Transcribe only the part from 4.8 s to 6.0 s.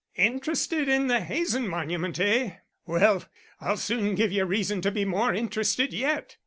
to be more interested